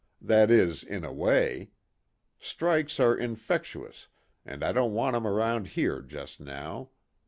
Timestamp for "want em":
4.95-5.27